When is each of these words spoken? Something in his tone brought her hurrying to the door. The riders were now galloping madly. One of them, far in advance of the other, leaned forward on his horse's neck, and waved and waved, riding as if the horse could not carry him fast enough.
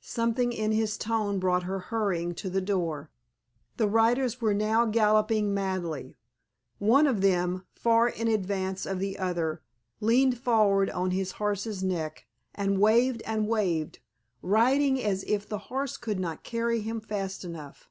Something 0.00 0.50
in 0.52 0.72
his 0.72 0.96
tone 0.98 1.38
brought 1.38 1.62
her 1.62 1.78
hurrying 1.78 2.34
to 2.34 2.50
the 2.50 2.60
door. 2.60 3.12
The 3.76 3.86
riders 3.86 4.40
were 4.40 4.52
now 4.52 4.86
galloping 4.86 5.54
madly. 5.54 6.16
One 6.80 7.06
of 7.06 7.20
them, 7.20 7.64
far 7.76 8.08
in 8.08 8.26
advance 8.26 8.86
of 8.86 8.98
the 8.98 9.16
other, 9.20 9.62
leaned 10.00 10.36
forward 10.36 10.90
on 10.90 11.12
his 11.12 11.30
horse's 11.38 11.84
neck, 11.84 12.26
and 12.56 12.80
waved 12.80 13.22
and 13.24 13.46
waved, 13.46 14.00
riding 14.42 15.00
as 15.00 15.22
if 15.28 15.48
the 15.48 15.58
horse 15.70 15.96
could 15.96 16.18
not 16.18 16.42
carry 16.42 16.80
him 16.80 17.00
fast 17.00 17.44
enough. 17.44 17.88